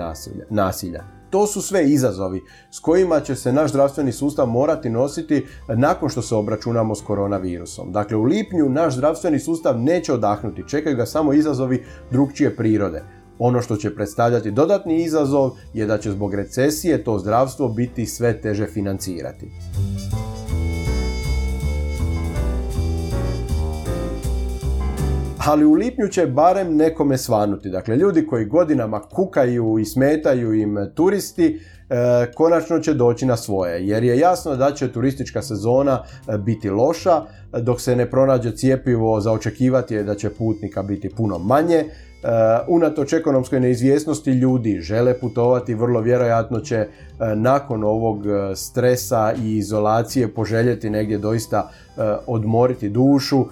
nasilja. 0.50 1.23
To 1.34 1.48
su 1.48 1.62
sve 1.62 1.86
izazovi 1.90 2.44
s 2.72 2.80
kojima 2.80 3.20
će 3.20 3.36
se 3.36 3.54
naš 3.54 3.70
zdravstveni 3.70 4.12
sustav 4.12 4.48
morati 4.48 4.90
nositi 4.90 5.46
nakon 5.68 6.10
što 6.10 6.22
se 6.22 6.36
obračunamo 6.36 6.96
s 6.96 7.02
koronavirusom. 7.02 7.92
Dakle, 7.92 8.18
u 8.18 8.24
lipnju 8.24 8.70
naš 8.70 8.96
zdravstveni 8.96 9.40
sustav 9.40 9.80
neće 9.80 10.13
odahnuti, 10.13 10.63
čekaju 10.68 10.98
ga 10.98 11.06
samo 11.06 11.34
izazovi 11.34 11.84
drugčije 12.12 12.56
prirode. 12.56 13.04
Ono 13.40 13.62
što 13.62 13.75
će 13.75 13.96
predstavljati 13.96 14.52
dodatni 14.52 15.04
izazov 15.04 15.52
je 15.74 15.86
da 15.86 15.98
će 15.98 16.12
zbog 16.12 16.34
recesije 16.34 17.04
to 17.04 17.20
zdravstvo 17.20 17.70
biti 17.70 18.06
sve 18.06 18.42
teže 18.42 18.66
financirati. 18.66 19.52
Ali 25.46 25.66
u 25.66 25.74
lipnju 25.74 26.08
će 26.08 26.28
barem 26.28 26.76
nekome 26.76 27.18
svanuti. 27.18 27.70
Dakle, 27.70 27.96
ljudi 27.96 28.28
koji 28.28 28.46
godinama 28.46 29.00
kukaju 29.00 29.80
i 29.80 29.86
smetaju 29.86 30.54
im 30.54 30.78
turisti, 30.96 31.60
e, 31.90 32.32
konačno 32.36 32.80
će 32.80 32.94
doći 32.94 33.26
na 33.26 33.38
svoje. 33.38 33.88
Jer 33.88 34.04
je 34.04 34.20
jasno 34.20 34.56
da 34.56 34.72
će 34.72 34.92
turistička 34.92 35.42
sezona 35.42 36.04
e, 36.04 36.38
biti 36.38 36.70
loša, 36.70 37.22
dok 37.62 37.82
se 37.82 37.96
ne 37.96 38.10
pronađe 38.10 38.56
cijepivo 38.56 39.20
za 39.20 39.32
očekivati 39.32 39.96
je 39.96 40.04
da 40.04 40.16
će 40.16 40.30
putnika 40.30 40.84
biti 40.84 41.10
puno 41.10 41.38
manje. 41.38 41.86
Uh, 42.24 42.30
unatoč 42.68 43.13
ekonomskoj 43.13 43.60
neizvjesnosti 43.60 44.32
ljudi 44.32 44.80
žele 44.82 45.13
putovati, 45.20 45.74
vrlo 45.74 46.01
vjerojatno 46.01 46.60
će 46.60 46.88
uh, 46.88 47.27
nakon 47.36 47.84
ovog 47.84 48.18
uh, 48.18 48.34
stresa 48.56 49.34
i 49.44 49.58
izolacije 49.58 50.34
poželjeti 50.34 50.89
negdje 50.89 51.18
doista 51.18 51.70
odmoriti 52.27 52.89
dušu 52.89 53.46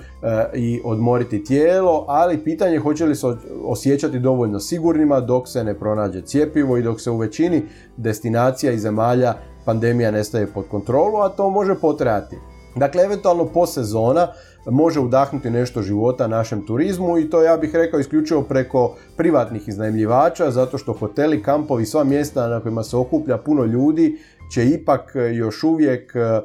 i 0.53 0.81
odmoriti 0.83 1.43
tijelo, 1.43 2.05
ali 2.07 2.43
pitanje 2.43 2.73
je 2.73 2.79
hoće 2.79 3.05
li 3.05 3.15
se 3.15 3.27
osjećati 3.63 4.19
dovoljno 4.19 4.59
sigurnima 4.59 5.19
dok 5.19 5.47
se 5.47 5.63
ne 5.63 5.79
pronađe 5.79 6.21
cijepivo 6.21 6.77
i 6.77 6.83
dok 6.83 7.01
se 7.01 7.11
u 7.11 7.17
većini 7.17 7.61
destinacija 7.97 8.71
i 8.71 8.79
zemalja 8.79 9.33
pandemija 9.65 10.11
nestaje 10.11 10.47
pod 10.47 10.67
kontrolu, 10.67 11.17
a 11.17 11.29
to 11.29 11.49
može 11.49 11.75
potrajati. 11.75 12.50
Dakle, 12.75 13.03
eventualno 13.03 13.45
po 13.45 13.65
sezona 13.65 14.27
može 14.65 14.99
udahnuti 14.99 15.49
nešto 15.49 15.81
života 15.81 16.27
našem 16.27 16.65
turizmu 16.65 17.17
i 17.17 17.29
to 17.29 17.43
ja 17.43 17.57
bih 17.57 17.75
rekao 17.75 17.99
isključivo 17.99 18.41
preko 18.41 18.95
privatnih 19.17 19.67
iznajmljivača 19.67 20.51
zato 20.51 20.77
što 20.77 20.93
hoteli, 20.93 21.43
kampovi, 21.43 21.85
sva 21.85 22.03
mjesta 22.03 22.47
na 22.47 22.59
kojima 22.59 22.83
se 22.83 22.97
okuplja 22.97 23.37
puno 23.37 23.65
ljudi 23.65 24.17
će 24.53 24.69
ipak 24.69 25.15
još 25.33 25.63
uvijek 25.63 26.15
e, 26.15 26.41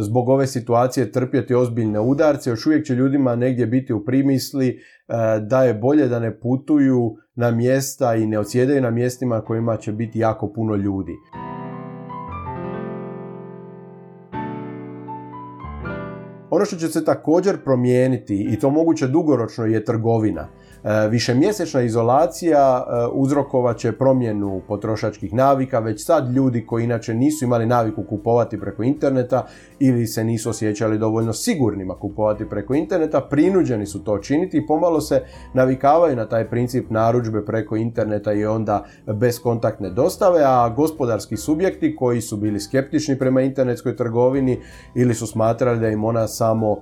zbog 0.00 0.28
ove 0.28 0.46
situacije 0.46 1.12
trpjeti 1.12 1.54
ozbiljne 1.54 2.00
udarce, 2.00 2.50
još 2.50 2.66
uvijek 2.66 2.86
će 2.86 2.94
ljudima 2.94 3.36
negdje 3.36 3.66
biti 3.66 3.92
u 3.92 4.04
primisli 4.04 4.68
e, 4.68 4.76
da 5.40 5.64
je 5.64 5.74
bolje 5.74 6.08
da 6.08 6.18
ne 6.18 6.40
putuju 6.40 7.16
na 7.34 7.50
mjesta 7.50 8.14
i 8.14 8.26
ne 8.26 8.38
odsjedaju 8.38 8.82
na 8.82 8.90
mjestima 8.90 9.40
kojima 9.40 9.76
će 9.76 9.92
biti 9.92 10.18
jako 10.18 10.52
puno 10.52 10.76
ljudi. 10.76 11.12
Ono 16.54 16.64
što 16.64 16.76
će 16.76 16.88
se 16.88 17.04
također 17.04 17.64
promijeniti 17.64 18.46
i 18.50 18.58
to 18.58 18.70
moguće 18.70 19.06
dugoročno 19.06 19.64
je 19.64 19.84
trgovina. 19.84 20.48
E, 20.84 21.08
višemjesečna 21.08 21.82
izolacija 21.82 22.84
e, 22.86 23.06
uzrokovat 23.12 23.76
će 23.76 23.92
promjenu 23.92 24.62
potrošačkih 24.68 25.34
navika, 25.34 25.78
već 25.78 26.04
sad 26.04 26.32
ljudi 26.32 26.66
koji 26.66 26.84
inače 26.84 27.14
nisu 27.14 27.44
imali 27.44 27.66
naviku 27.66 28.02
kupovati 28.02 28.60
preko 28.60 28.82
interneta 28.82 29.46
ili 29.78 30.06
se 30.06 30.24
nisu 30.24 30.50
osjećali 30.50 30.98
dovoljno 30.98 31.32
sigurnima 31.32 31.94
kupovati 31.94 32.48
preko 32.48 32.74
interneta, 32.74 33.20
prinuđeni 33.20 33.86
su 33.86 34.04
to 34.04 34.18
činiti 34.18 34.56
i 34.56 34.66
pomalo 34.66 35.00
se 35.00 35.22
navikavaju 35.54 36.16
na 36.16 36.28
taj 36.28 36.50
princip 36.50 36.90
narudžbe 36.90 37.44
preko 37.44 37.76
interneta 37.76 38.32
i 38.32 38.46
onda 38.46 38.84
bez 39.06 39.38
kontaktne 39.38 39.90
dostave, 39.90 40.40
a 40.44 40.68
gospodarski 40.68 41.36
subjekti 41.36 41.96
koji 41.96 42.20
su 42.20 42.36
bili 42.36 42.60
skeptični 42.60 43.18
prema 43.18 43.40
internetskoj 43.40 43.96
trgovini 43.96 44.60
ili 44.94 45.14
su 45.14 45.26
smatrali 45.26 45.80
da 45.80 45.88
im 45.88 46.04
ona 46.04 46.28
samo 46.28 46.72
e, 46.72 46.76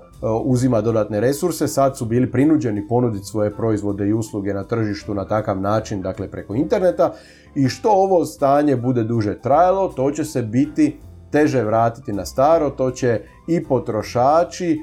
uzima 0.44 0.80
dodatne 0.80 1.20
resurse, 1.20 1.68
sad 1.68 1.98
su 1.98 2.04
bili 2.04 2.30
prinuđeni 2.30 2.88
ponuditi 2.88 3.26
svoje 3.26 3.56
proizvode 3.56 3.91
i 4.00 4.12
usluge 4.12 4.54
na 4.54 4.64
tržištu 4.64 5.14
na 5.14 5.24
takav 5.24 5.60
način, 5.60 6.02
dakle 6.02 6.28
preko 6.28 6.54
interneta 6.54 7.12
i 7.54 7.68
što 7.68 7.90
ovo 7.90 8.24
stanje 8.24 8.76
bude 8.76 9.04
duže 9.04 9.38
trajalo, 9.40 9.88
to 9.88 10.10
će 10.10 10.24
se 10.24 10.42
biti 10.42 10.96
teže 11.30 11.62
vratiti 11.64 12.12
na 12.12 12.26
staro, 12.26 12.70
to 12.70 12.90
će 12.90 13.20
i 13.48 13.64
potrošači 13.64 14.80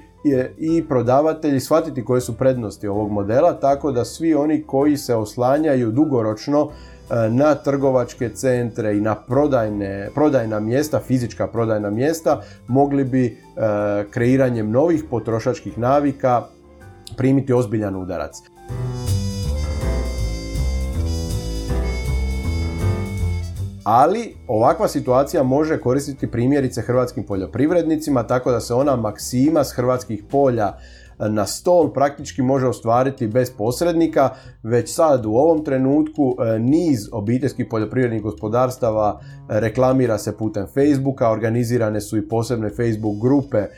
i 0.58 0.84
prodavatelji 0.88 1.60
shvatiti 1.60 2.06
koje 2.06 2.22
su 2.22 2.38
prednosti 2.38 2.88
ovog 2.88 3.12
modela, 3.12 3.54
tako 3.54 3.92
da 3.92 4.06
svi 4.06 4.34
oni 4.34 4.64
koji 4.64 4.98
se 4.98 5.16
oslanjaju 5.16 5.92
dugoročno 5.92 6.70
e, 6.70 7.30
na 7.30 7.56
trgovačke 7.56 8.30
centre 8.30 8.98
i 8.98 9.02
na 9.02 9.16
prodajne, 9.16 10.10
prodajna 10.16 10.60
mjesta, 10.60 11.00
fizička 11.00 11.48
prodajna 11.48 11.90
mjesta, 11.90 12.42
mogli 12.68 13.04
bi 13.04 13.26
e, 13.26 13.32
kreiranjem 14.12 14.72
novih 14.72 15.04
potrošačkih 15.10 15.78
navika 15.78 16.44
primiti 17.18 17.54
ozbiljan 17.54 17.96
udarac. 17.96 18.42
Ali 23.92 24.36
ovakva 24.48 24.88
situacija 24.88 25.44
može 25.44 25.78
koristiti 25.82 26.32
primjerice 26.32 26.82
hrvatskim 26.82 27.24
poljoprivrednicima 27.24 28.28
tako 28.28 28.52
da 28.52 28.60
se 28.60 28.74
ona 28.74 28.96
maksima 28.96 29.64
s 29.64 29.72
hrvatskih 29.72 30.24
polja 30.32 30.78
na 31.20 31.46
stol 31.46 31.94
praktički 31.94 32.42
može 32.42 32.68
ostvariti 32.68 33.28
bez 33.28 33.52
posrednika, 33.52 34.30
već 34.64 34.94
sad 34.94 35.26
u 35.26 35.32
ovom 35.32 35.66
trenutku 35.66 36.36
e, 36.40 36.60
niz 36.60 37.10
obiteljskih 37.12 37.66
poljoprivrednih 37.70 38.22
gospodarstava 38.22 39.20
reklamira 39.50 40.18
se 40.18 40.38
putem 40.38 40.68
Facebooka, 40.74 41.30
organizirane 41.30 42.02
su 42.02 42.18
i 42.18 42.28
posebne 42.28 42.70
Facebook 42.70 43.22
grupe 43.22 43.58
e, 43.58 43.70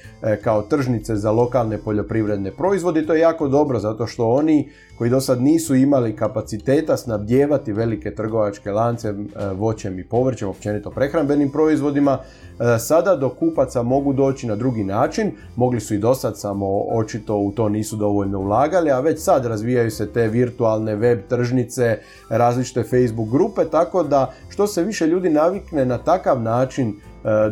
kao 0.43 0.62
tržnice 0.62 1.15
za 1.15 1.31
lokalne 1.31 1.77
poljoprivredne 1.77 2.51
proizvode. 2.51 3.05
To 3.05 3.13
je 3.13 3.19
jako 3.19 3.48
dobro 3.48 3.79
zato 3.79 4.07
što 4.07 4.29
oni 4.29 4.69
koji 4.98 5.10
do 5.10 5.21
sad 5.21 5.41
nisu 5.41 5.75
imali 5.75 6.15
kapaciteta 6.15 6.98
snabdjevati 6.98 7.74
velike 7.74 8.15
trgovačke 8.15 8.71
lance 8.71 9.07
e, 9.07 9.13
voćem 9.53 10.00
i 10.00 10.03
povrćem, 10.03 10.50
općenito 10.50 10.91
prehrambenim 10.91 11.51
proizvodima, 11.51 12.17
e, 12.17 12.79
sada 12.79 13.15
do 13.15 13.29
kupaca 13.29 13.83
mogu 13.83 14.13
doći 14.13 14.48
na 14.48 14.55
drugi 14.55 14.83
način, 14.83 15.31
mogli 15.55 15.79
su 15.79 15.93
i 15.93 15.98
do 15.98 16.15
sad 16.15 16.39
samo 16.39 16.81
očito 16.81 17.30
u 17.35 17.51
to 17.51 17.69
nisu 17.69 17.95
dovoljno 17.95 18.39
ulagali, 18.39 18.91
a 18.91 19.00
već 19.00 19.19
sad 19.19 19.45
razvijaju 19.45 19.91
se 19.91 20.13
te 20.13 20.27
virtualne 20.27 20.95
web 20.95 21.19
tržnice, 21.29 21.97
različite 22.29 22.83
Facebook 22.83 23.29
grupe, 23.29 23.65
tako 23.71 24.03
da 24.03 24.33
što 24.50 24.67
se 24.67 24.83
više 24.83 25.07
ljudi 25.07 25.29
navikne 25.29 25.85
na 25.85 25.97
takav 25.97 26.41
način 26.41 26.89
e, 26.89 26.93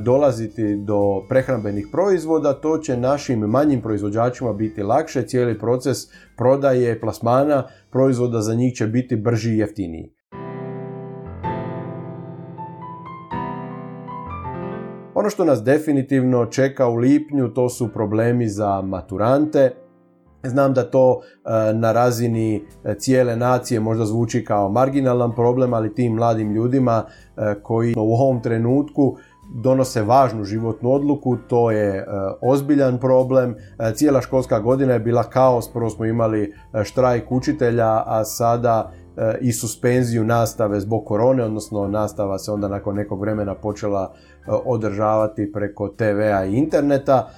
dolaziti 0.04 0.76
do 0.76 1.26
prehrambenih 1.30 1.88
proizvoda, 1.92 2.54
to 2.54 2.78
će 2.78 2.98
našim 2.98 3.40
manjim 3.40 3.82
proizvođačima 3.82 4.54
biti 4.54 4.84
lakše, 4.84 5.24
cijeli 5.24 5.60
proces 5.60 5.98
prodaje, 6.38 7.00
plasmana 7.00 7.64
proizvoda 7.92 8.42
za 8.42 8.56
njih 8.56 8.74
će 8.74 8.88
biti 8.88 9.16
brži 9.16 9.52
i 9.52 9.58
jeftiniji. 9.58 10.19
Ono 15.20 15.30
što 15.30 15.46
nas 15.46 15.64
definitivno 15.64 16.46
čeka 16.46 16.88
u 16.88 16.96
lipnju 16.96 17.48
to 17.48 17.70
su 17.70 17.88
problemi 17.94 18.48
za 18.48 18.82
maturante. 18.82 19.72
Znam 20.44 20.74
da 20.74 20.84
to 20.84 21.22
e, 21.22 21.74
na 21.74 21.92
razini 21.92 22.56
e, 22.56 22.96
cijele 23.00 23.36
nacije 23.36 23.80
možda 23.80 24.06
zvuči 24.06 24.46
kao 24.46 24.70
marginalan 24.70 25.36
problem, 25.36 25.74
ali 25.74 25.94
tim 25.94 26.14
mladim 26.14 26.52
ljudima 26.52 27.04
e, 27.38 27.56
koji 27.64 27.94
u 27.98 28.14
ovom 28.14 28.42
trenutku 28.42 29.18
donose 29.64 30.04
važnu 30.04 30.44
životnu 30.44 30.92
odluku, 30.92 31.38
to 31.48 31.72
je 31.72 32.08
ozbiljan 32.42 32.98
problem. 32.98 33.56
Cijela 33.94 34.22
školska 34.22 34.60
godina 34.60 34.94
je 34.94 35.00
bila 35.00 35.24
kaos, 35.24 35.74
prvo 35.74 35.90
smo 35.90 36.06
imali 36.06 36.54
štrajk 36.84 37.32
učitelja, 37.32 38.04
a 38.06 38.26
sada 38.26 38.92
i 39.42 39.52
suspenziju 39.52 40.24
nastave 40.24 40.80
zbog 40.80 41.06
korone, 41.06 41.44
odnosno 41.44 41.88
nastava 41.88 42.40
se 42.40 42.52
onda 42.52 42.68
nakon 42.68 42.96
nekog 42.96 43.22
vremena 43.22 43.56
počela 43.56 44.14
održavati 44.50 45.52
preko 45.52 45.88
TV-a 45.88 46.46
i 46.46 46.56
interneta. 46.56 47.30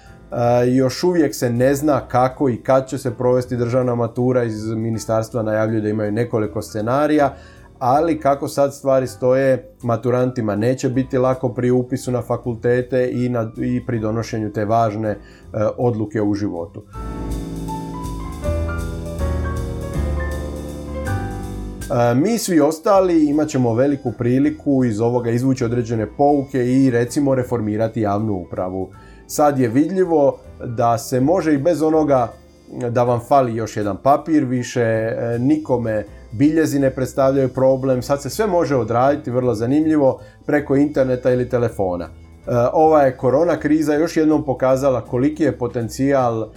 Još 0.74 1.03
uvijek 1.03 1.36
se 1.36 1.50
ne 1.50 1.75
zna 1.75 2.08
kako 2.08 2.50
i 2.50 2.58
kad 2.58 2.88
će 2.88 2.98
se 2.98 3.12
provesti 3.12 3.58
državna 3.58 3.96
matura 3.96 4.44
iz 4.44 4.68
ministarstva 4.68 5.44
najavljuju 5.44 5.82
da 5.82 5.89
imaju 5.89 6.12
nekoliko 6.12 6.62
scenarija, 6.62 7.34
ali 7.80 8.20
kako 8.20 8.48
sad 8.48 8.74
stvari 8.74 9.08
stoje, 9.08 9.75
maturantima 9.84 10.56
neće 10.56 10.89
biti 10.89 11.18
lako 11.18 11.50
pri 11.50 11.72
upisu 11.72 12.12
na 12.12 12.22
fakultete 12.22 13.10
i, 13.12 13.30
na, 13.30 13.51
i 13.58 13.86
pri 13.86 14.00
donošenju 14.00 14.51
te 14.51 14.65
važne 14.65 15.10
e, 15.10 15.18
odluke 15.77 16.22
u 16.22 16.34
životu. 16.34 16.84
Mi 22.15 22.38
svi 22.38 22.60
ostali 22.60 23.25
imat 23.25 23.48
ćemo 23.48 23.74
veliku 23.74 24.12
priliku 24.17 24.83
iz 24.83 25.01
ovoga 25.01 25.29
izvući 25.29 25.65
određene 25.65 26.07
pouke 26.17 26.65
i 26.65 26.89
recimo 26.89 27.36
reformirati 27.36 28.01
javnu 28.01 28.33
upravu. 28.33 28.89
Sad 29.27 29.60
je 29.60 29.67
vidljivo 29.67 30.39
da 30.65 30.98
se 30.98 31.19
može 31.19 31.53
i 31.53 31.57
bez 31.57 31.81
onoga 31.81 32.33
da 32.89 33.03
vam 33.03 33.19
fali 33.27 33.55
još 33.55 33.77
jedan 33.77 33.98
papir, 34.03 34.45
više 34.45 34.81
e, 34.81 35.38
nikome 35.39 36.05
biljezi 36.31 36.79
ne 36.79 36.89
predstavljaju 36.89 37.50
problem, 37.50 38.01
sad 38.01 38.21
se 38.21 38.29
sve 38.29 38.48
može 38.48 38.75
odraditi 38.75 39.31
vrlo 39.31 39.55
zanimljivo 39.55 40.19
preko 40.45 40.75
interneta 40.75 41.31
ili 41.31 41.50
telefona. 41.50 42.20
E, 42.48 42.51
ova 42.74 43.01
je 43.01 43.17
korona 43.17 43.57
kriza 43.60 43.93
još 43.93 44.17
jednom 44.17 44.45
pokazala 44.45 45.01
koliki 45.01 45.43
je 45.43 45.57
potencijal 45.57 46.43
e, 46.43 46.48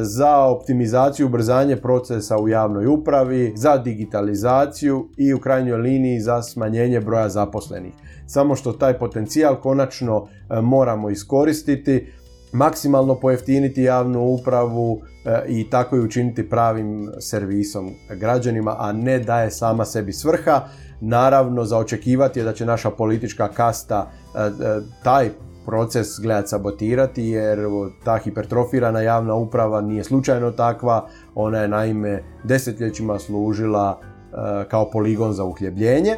za 0.00 0.38
optimizaciju, 0.38 1.26
ubrzanje 1.26 1.76
procesa 1.76 2.38
u 2.38 2.48
javnoj 2.48 2.86
upravi, 2.86 3.52
za 3.56 3.76
digitalizaciju 3.76 5.08
i 5.16 5.34
u 5.34 5.40
krajnjoj 5.40 5.78
liniji 5.78 6.20
za 6.20 6.42
smanjenje 6.42 7.00
broja 7.00 7.28
zaposlenih. 7.28 7.92
Samo 8.26 8.56
što 8.56 8.72
taj 8.72 8.98
potencijal 8.98 9.56
konačno 9.56 10.28
moramo 10.62 11.10
iskoristiti 11.10 12.12
maksimalno 12.52 13.14
pojeftiniti 13.14 13.82
javnu 13.82 14.22
upravu 14.22 15.00
i 15.48 15.70
tako 15.70 15.96
i 15.96 16.00
učiniti 16.00 16.48
pravim 16.48 17.10
servisom 17.18 17.90
građanima, 18.20 18.76
a 18.78 18.92
ne 18.92 19.18
da 19.18 19.40
je 19.40 19.50
sama 19.50 19.84
sebi 19.84 20.12
svrha. 20.12 20.68
Naravno, 21.00 21.64
za 21.64 21.78
očekivati 21.78 22.40
je 22.40 22.44
da 22.44 22.52
će 22.52 22.66
naša 22.66 22.90
politička 22.90 23.48
kasta 23.48 24.10
e, 24.34 24.38
e, 24.38 24.50
taj 25.04 25.30
proces 25.66 26.06
gledat 26.22 26.48
sabotirati 26.48 27.24
jer 27.24 27.58
ta 28.04 28.18
hipertrofirana 28.18 29.00
javna 29.00 29.34
uprava 29.34 29.80
nije 29.80 30.04
slučajno 30.04 30.50
takva, 30.50 31.08
ona 31.34 31.58
je 31.58 31.68
naime 31.68 32.22
desetljećima 32.44 33.18
služila 33.18 34.00
kao 34.68 34.90
poligon 34.90 35.32
za 35.32 35.44
uhljebljenje. 35.44 36.16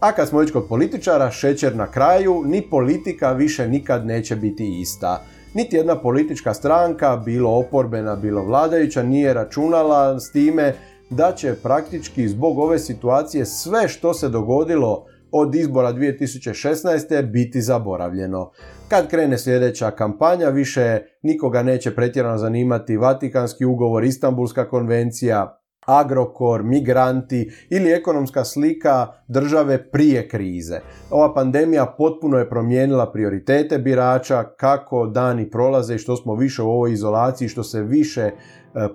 A 0.00 0.12
kad 0.12 0.28
smo 0.28 0.38
već 0.38 0.52
kod 0.52 0.68
političara, 0.68 1.30
šećer 1.30 1.76
na 1.76 1.86
kraju, 1.86 2.42
ni 2.46 2.62
politika 2.70 3.32
više 3.32 3.68
nikad 3.68 4.06
neće 4.06 4.36
biti 4.36 4.80
ista. 4.80 5.22
Niti 5.54 5.76
jedna 5.76 5.96
politička 5.96 6.54
stranka, 6.54 7.16
bilo 7.16 7.50
oporbena, 7.50 8.16
bilo 8.16 8.42
vladajuća, 8.42 9.02
nije 9.02 9.34
računala 9.34 10.20
s 10.20 10.32
time 10.32 10.74
da 11.10 11.32
će 11.32 11.54
praktički 11.62 12.28
zbog 12.28 12.58
ove 12.58 12.78
situacije 12.78 13.46
sve 13.46 13.88
što 13.88 14.14
se 14.14 14.28
dogodilo 14.28 15.04
od 15.32 15.54
izbora 15.54 15.92
2016. 15.92 17.30
biti 17.30 17.60
zaboravljeno. 17.62 18.50
Kad 18.88 19.08
krene 19.08 19.38
sljedeća 19.38 19.90
kampanja, 19.90 20.48
više 20.48 21.00
nikoga 21.22 21.62
neće 21.62 21.94
pretjerano 21.94 22.38
zanimati 22.38 22.96
Vatikanski 22.96 23.64
ugovor, 23.64 24.04
Istanbulska 24.04 24.68
konvencija, 24.68 25.58
Agrokor, 25.86 26.62
migranti 26.62 27.50
ili 27.70 27.92
ekonomska 27.92 28.44
slika 28.44 29.06
države 29.28 29.90
prije 29.90 30.28
krize. 30.28 30.80
Ova 31.10 31.34
pandemija 31.34 31.94
potpuno 31.98 32.38
je 32.38 32.48
promijenila 32.48 33.12
prioritete 33.12 33.78
birača, 33.78 34.44
kako 34.56 35.06
dani 35.06 35.50
prolaze 35.50 35.94
i 35.94 35.98
što 35.98 36.16
smo 36.16 36.34
više 36.34 36.62
u 36.62 36.70
ovoj 36.70 36.92
izolaciji, 36.92 37.48
što 37.48 37.62
se 37.62 37.82
više 37.82 38.30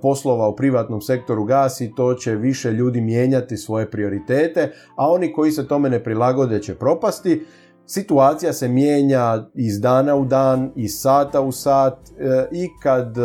poslova 0.01 0.47
u 0.47 0.55
privatnom 0.55 1.01
sektoru 1.01 1.43
gasi, 1.43 1.93
to 1.95 2.13
će 2.13 2.35
više 2.35 2.71
ljudi 2.71 3.01
mijenjati 3.01 3.57
svoje 3.57 3.91
prioritete, 3.91 4.71
a 4.95 5.11
oni 5.11 5.33
koji 5.33 5.51
se 5.51 5.67
tome 5.67 5.89
ne 5.89 6.03
prilagode 6.03 6.61
će 6.61 6.75
propasti. 6.75 7.45
Situacija 7.85 8.53
se 8.53 8.67
mijenja 8.67 9.49
iz 9.55 9.79
dana 9.81 10.15
u 10.15 10.25
dan, 10.25 10.71
iz 10.75 10.91
sata 10.95 11.41
u 11.41 11.51
sat 11.51 11.97
e, 12.19 12.47
i 12.51 12.69
kad 12.83 13.17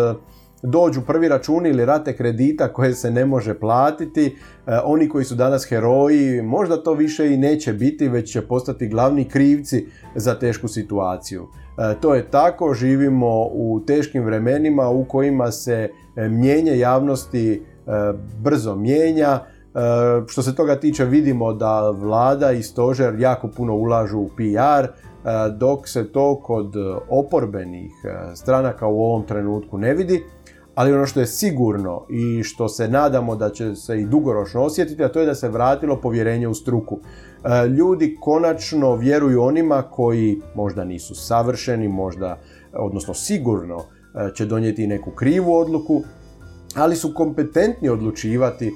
dođu 0.62 1.00
prvi 1.00 1.28
računi 1.28 1.68
ili 1.68 1.84
rate 1.84 2.16
kredita 2.16 2.72
koje 2.72 2.94
se 2.94 3.11
ne 3.11 3.26
može 3.26 3.58
platiti, 3.58 4.26
e, 4.26 4.32
oni 4.84 5.08
koji 5.08 5.24
su 5.24 5.34
danas 5.34 5.66
heroji, 5.68 6.42
možda 6.42 6.82
to 6.82 6.92
više 6.92 7.34
i 7.34 7.37
neće 7.37 7.72
biti, 7.72 8.08
već 8.08 8.32
će 8.32 8.42
postati 8.42 8.88
glavni 8.88 9.24
krivci 9.24 9.87
za 10.14 10.34
tešku 10.34 10.68
situaciju. 10.68 11.46
E, 11.78 11.94
to 12.00 12.14
je 12.14 12.30
tako, 12.30 12.74
živimo 12.74 13.48
u 13.52 13.80
teškim 13.87 14.24
vremenima 14.24 14.88
u 14.88 15.04
kojima 15.04 15.52
se 15.52 15.88
e, 16.18 16.28
mijenje 16.28 16.78
javnosti 16.78 17.62
brzo 18.40 18.74
mijenja. 18.74 19.40
Što 20.26 20.42
se 20.42 20.54
toga 20.54 20.81
tiče 20.81 21.04
vidimo 21.04 21.52
da 21.52 21.90
vlada 21.90 22.52
i 22.52 22.62
stožer 22.62 23.20
jako 23.20 23.48
puno 23.48 23.74
ulažu 23.74 24.18
u 24.18 24.28
PR, 24.28 24.88
dok 25.57 25.88
se 25.88 26.12
to 26.12 26.40
kod 26.40 26.74
oporbenih 27.09 27.92
stranaka 28.35 28.87
u 28.87 29.02
ovom 29.02 29.22
trenutku 29.22 29.78
ne 29.78 29.94
vidi 29.94 30.22
ali 30.78 30.92
ono 30.92 31.07
što 31.07 31.20
je 31.20 31.26
sigurno 31.26 32.07
i 32.09 32.42
što 32.42 32.68
se 32.68 32.88
nadamo 32.88 33.37
da 33.37 33.50
će 33.50 33.74
se 33.74 34.00
i 34.00 34.04
dugoročno 34.04 34.62
osjetiti, 34.62 35.04
a 35.04 35.09
to 35.09 35.20
je 35.20 35.26
da 35.26 35.35
se 35.35 35.48
vratilo 35.48 35.96
povjerenje 35.96 36.48
u 36.48 36.54
struku. 36.54 36.98
E, 36.98 37.66
ljudi 37.66 38.16
konačno 38.20 38.94
vjeruju 38.94 39.42
onima 39.42 39.83
koji 39.83 40.40
možda 40.54 40.85
nisu 40.85 41.14
savršeni, 41.14 41.88
možda, 41.88 42.38
odnosno 42.72 43.14
sigurno 43.14 43.76
e, 43.76 43.97
će 44.35 44.46
donijeti 44.46 44.87
neku 44.87 45.11
krivu 45.11 45.54
odluku, 45.54 46.02
ali 46.74 46.96
su 46.96 47.14
kompetentni 47.14 47.88
odlučivati 47.88 48.66
e, 48.66 48.70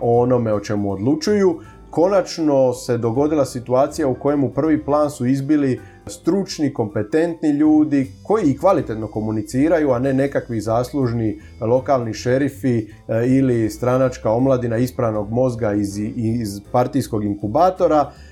o 0.00 0.20
onome 0.22 0.52
o 0.54 0.60
čemu 0.60 0.92
odlučuju. 0.92 1.60
Konačno 1.90 2.72
se 2.72 2.98
dogodila 2.98 3.44
situacija 3.44 4.08
u 4.08 4.14
kojemu 4.14 4.50
prvi 4.50 4.84
plan 4.84 5.10
su 5.10 5.26
izbili 5.26 5.80
stručni, 6.06 6.74
kompetentni 6.74 7.50
ljudi 7.50 8.12
koji 8.22 8.44
i 8.44 8.58
kvalitetno 8.58 9.06
komuniciraju, 9.06 9.90
a 9.90 9.98
ne 9.98 10.12
nekakvi 10.12 10.60
zaslužni 10.60 11.40
lokalni 11.60 12.14
šerifi 12.14 12.78
e, 12.78 12.86
ili 13.26 13.70
stranačka 13.70 14.30
omladina 14.30 14.76
ispranog 14.76 15.30
mozga 15.30 15.72
iz, 15.72 15.98
iz 16.16 16.60
partijskog 16.72 17.24
inkubatora 17.24 18.12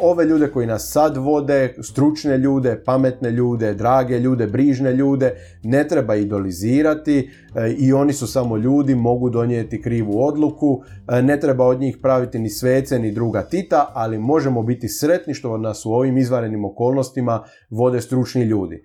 ove 0.00 0.24
ljude 0.24 0.48
koji 0.50 0.66
nas 0.66 0.92
sad 0.92 1.16
vode, 1.16 1.74
stručne 1.82 2.38
ljude, 2.38 2.82
pametne 2.84 3.30
ljude, 3.30 3.74
drage 3.74 4.18
ljude, 4.18 4.46
brižne 4.46 4.92
ljude, 4.92 5.34
ne 5.62 5.88
treba 5.88 6.14
idolizirati 6.14 7.30
e, 7.54 7.72
i 7.78 7.92
oni 7.92 8.12
su 8.12 8.26
samo 8.26 8.56
ljudi, 8.56 8.94
mogu 8.94 9.30
donijeti 9.30 9.82
krivu 9.82 10.24
odluku, 10.24 10.82
e, 11.08 11.22
ne 11.22 11.40
treba 11.40 11.66
od 11.66 11.80
njih 11.80 11.98
praviti 12.02 12.38
ni 12.38 12.50
svece 12.50 12.98
ni 12.98 13.12
druga 13.12 13.42
tita, 13.42 13.92
ali 13.94 14.18
možemo 14.18 14.62
biti 14.62 14.88
sretni 14.88 15.34
što 15.34 15.56
nas 15.56 15.86
u 15.86 15.92
ovim 15.92 16.18
izvarenim 16.18 16.64
okolnostima 16.64 17.44
vode 17.70 18.00
stručni 18.00 18.42
ljudi. 18.42 18.84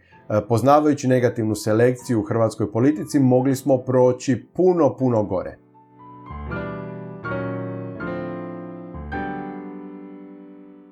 Poznavajući 0.50 1.08
negativnu 1.08 1.56
selekciju 1.56 2.20
u 2.20 2.24
hrvatskoj 2.24 2.72
politici 2.72 3.20
mogli 3.20 3.56
smo 3.56 3.78
proći 3.78 4.48
puno, 4.54 4.96
puno 4.96 5.24
gore. 5.24 5.67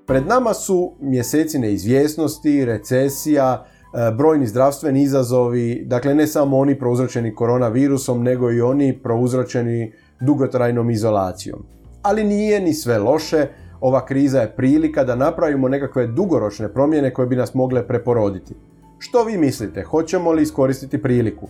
Pred 0.08 0.28
nama 0.28 0.54
su 0.54 0.94
mjeseci 1.00 1.60
neizvjesnosti, 1.60 2.66
recesija, 2.66 3.66
e, 3.66 4.12
brojni 4.12 4.48
zdravstveni 4.48 5.02
izazovi, 5.02 5.84
dakle 5.86 6.16
ne 6.16 6.28
samo 6.28 6.58
oni 6.58 6.80
prouzročeni 6.80 7.36
koronavirusom, 7.36 8.24
nego 8.24 8.52
i 8.52 8.62
oni 8.62 9.00
prouzročeni 9.04 9.94
dugotrajnom 10.20 10.90
izolacijom. 10.90 11.66
Ali 12.02 12.24
nije 12.24 12.62
ni 12.62 12.74
sve 12.74 13.00
loše, 13.00 13.48
ova 13.82 14.06
kriza 14.06 14.42
je 14.42 14.56
prilika 14.56 15.04
da 15.04 15.16
napravimo 15.16 15.70
nekakve 15.70 16.08
dugoročne 16.08 16.74
promjene 16.74 17.14
koje 17.14 17.28
bi 17.28 17.36
nas 17.36 17.54
mogle 17.54 17.88
preporoditi. 17.88 18.54
Što 19.00 19.24
vi 19.24 19.38
mislite, 19.38 19.84
hoćemo 19.84 20.32
li 20.32 20.42
iskoristiti 20.42 21.02
priliku? 21.02 21.48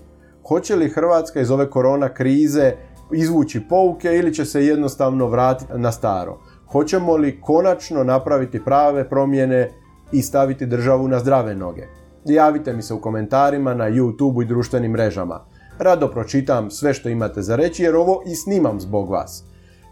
Hoće 0.47 0.75
li 0.75 0.89
Hrvatska 0.89 1.41
iz 1.41 1.51
ove 1.51 1.69
korona 1.69 2.09
krize 2.09 2.73
izvući 3.13 3.61
pouke 3.69 4.15
ili 4.17 4.33
će 4.33 4.45
se 4.45 4.65
jednostavno 4.65 5.27
vratiti 5.27 5.73
na 5.75 5.91
staro? 5.91 6.37
Hoćemo 6.71 7.15
li 7.17 7.41
konačno 7.41 8.04
napraviti 8.04 8.63
prave 8.63 9.10
promjene 9.10 9.71
i 10.12 10.21
staviti 10.21 10.65
državu 10.65 11.08
na 11.08 11.19
zdrave 11.19 11.56
noge? 11.56 11.88
Javite 12.25 12.73
mi 12.73 12.82
se 12.82 12.93
u 12.93 13.01
komentarima 13.01 13.73
na 13.73 13.89
YouTube 13.89 14.43
i 14.43 14.47
društvenim 14.47 14.91
mrežama. 14.91 15.45
Rado 15.80 16.08
pročitam 16.08 16.71
sve 16.71 16.93
što 16.93 17.10
imate 17.10 17.41
za 17.41 17.56
reći 17.56 17.84
jer 17.84 17.95
ovo 17.95 18.21
i 18.25 18.36
snimam 18.36 18.80
zbog 18.80 19.10
vas. 19.10 19.43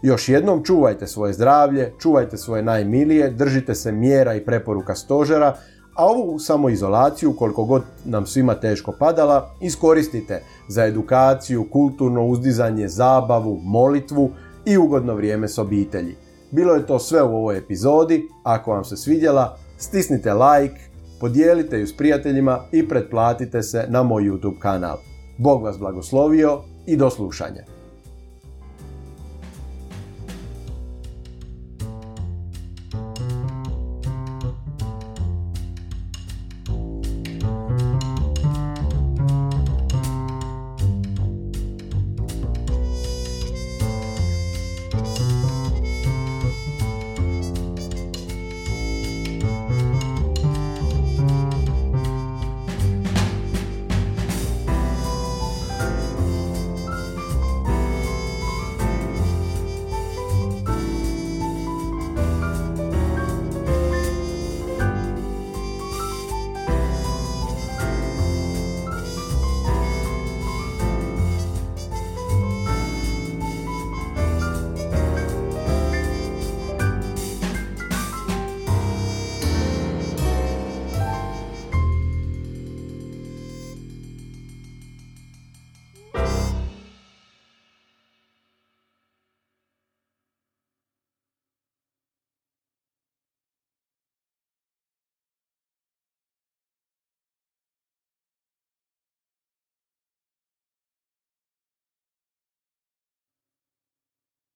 Još 0.02 0.28
jednom 0.28 0.64
čuvajte 0.64 1.06
svoje 1.06 1.32
zdravlje, 1.32 1.92
čuvajte 1.98 2.36
svoje 2.36 2.62
najmilije, 2.62 3.30
držite 3.30 3.74
se 3.74 3.92
mjera 3.92 4.34
i 4.34 4.44
preporuka 4.44 4.94
stožera, 4.94 5.56
a 5.94 6.06
ovu 6.06 6.38
samoizolaciju, 6.38 7.32
koliko 7.32 7.64
god 7.64 7.82
nam 8.04 8.26
svima 8.26 8.54
teško 8.54 8.92
padala, 8.98 9.50
iskoristite 9.60 10.42
za 10.68 10.84
edukaciju, 10.84 11.66
kulturno 11.70 12.26
uzdizanje, 12.26 12.88
zabavu, 12.88 13.60
molitvu 13.62 14.30
i 14.64 14.78
ugodno 14.78 15.14
vrijeme 15.14 15.48
s 15.48 15.58
obitelji. 15.58 16.16
Bilo 16.54 16.74
je 16.74 16.86
to 16.86 16.98
sve 16.98 17.22
u 17.22 17.36
ovoj 17.36 17.58
epizodi, 17.58 18.28
ako 18.42 18.70
vam 18.70 18.84
se 18.84 18.96
svidjela, 18.96 19.56
stisnite 19.78 20.34
like, 20.34 20.80
podijelite 21.20 21.78
ju 21.78 21.86
s 21.86 21.96
prijateljima 21.96 22.60
i 22.72 22.88
pretplatite 22.88 23.62
se 23.62 23.86
na 23.88 24.02
moj 24.02 24.22
YouTube 24.22 24.58
kanal. 24.58 24.96
Bog 25.38 25.62
vas 25.62 25.78
blagoslovio 25.78 26.60
i 26.86 26.96
do 26.96 27.10
slušanja. 27.10 27.73